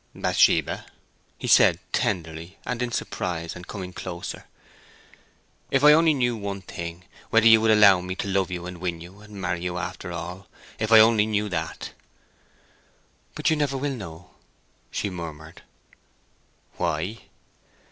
"Bathsheba," 0.15 0.87
he 1.37 1.45
said, 1.47 1.77
tenderly 1.93 2.57
and 2.65 2.81
in 2.81 2.91
surprise, 2.91 3.55
and 3.55 3.67
coming 3.67 3.93
closer: 3.93 4.45
"if 5.69 5.83
I 5.83 5.93
only 5.93 6.15
knew 6.15 6.35
one 6.35 6.63
thing—whether 6.63 7.45
you 7.45 7.61
would 7.61 7.69
allow 7.69 8.01
me 8.01 8.15
to 8.15 8.27
love 8.27 8.49
you 8.49 8.65
and 8.65 8.79
win 8.79 8.99
you, 8.99 9.19
and 9.19 9.39
marry 9.39 9.61
you 9.61 9.77
after 9.77 10.11
all—if 10.11 10.91
I 10.91 10.99
only 10.99 11.27
knew 11.27 11.49
that!" 11.49 11.91
"But 13.35 13.51
you 13.51 13.55
never 13.55 13.77
will 13.77 13.93
know," 13.93 14.31
she 14.89 15.11
murmured. 15.11 15.61
"Why?" 16.77 17.19